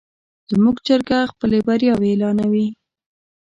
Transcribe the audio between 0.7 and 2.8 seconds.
چرګه خپلې بریاوې اعلانوي.